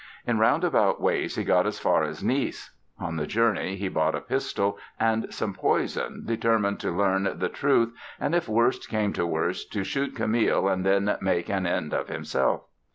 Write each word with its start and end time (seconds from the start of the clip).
In 0.25 0.39
roundabout 0.39 0.99
ways 0.99 1.35
he 1.35 1.43
got 1.43 1.67
as 1.67 1.77
far 1.77 2.01
as 2.01 2.23
Nice. 2.23 2.71
On 2.99 3.17
the 3.17 3.27
journey 3.27 3.75
he 3.75 3.87
bought 3.87 4.15
a 4.15 4.19
pistol 4.21 4.79
and 4.99 5.31
some 5.31 5.53
poison 5.53 6.23
determined 6.25 6.79
to 6.79 6.89
learn 6.89 7.31
the 7.37 7.49
truth 7.49 7.93
and 8.19 8.33
if 8.33 8.49
worst 8.49 8.89
came 8.89 9.13
to 9.13 9.27
worst 9.27 9.71
to 9.73 9.83
shoot 9.83 10.15
Camille 10.15 10.67
and 10.67 10.83
then 10.83 11.15
make 11.21 11.49
an 11.49 11.67
end 11.67 11.93
of 11.93 12.07
himself. 12.07 12.63